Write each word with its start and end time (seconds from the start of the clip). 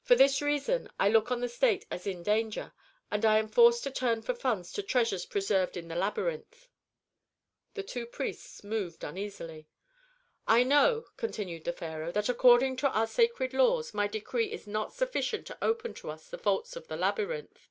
"For 0.00 0.14
this 0.14 0.40
reason 0.40 0.88
I 0.98 1.10
look 1.10 1.30
on 1.30 1.42
the 1.42 1.46
state 1.50 1.84
as 1.90 2.06
in 2.06 2.22
danger, 2.22 2.72
and 3.10 3.26
I 3.26 3.36
am 3.38 3.46
forced 3.50 3.82
to 3.84 3.90
turn 3.90 4.22
for 4.22 4.32
funds 4.32 4.72
to 4.72 4.82
treasures 4.82 5.26
preserved 5.26 5.76
in 5.76 5.88
the 5.88 5.94
labyrinth." 5.96 6.70
The 7.74 7.82
two 7.82 8.06
priests 8.06 8.64
moved 8.64 9.04
uneasily. 9.04 9.68
"I 10.46 10.62
know," 10.62 11.04
continued 11.18 11.64
the 11.64 11.74
pharaoh, 11.74 12.10
"that 12.10 12.30
according 12.30 12.76
to 12.76 12.88
our 12.88 13.06
sacred 13.06 13.52
laws 13.52 13.92
my 13.92 14.06
decree 14.06 14.50
is 14.50 14.66
not 14.66 14.94
sufficient 14.94 15.46
to 15.48 15.58
open 15.60 15.92
to 15.92 16.08
us 16.10 16.30
the 16.30 16.38
vaults 16.38 16.74
of 16.74 16.88
the 16.88 16.96
labyrinth. 16.96 17.68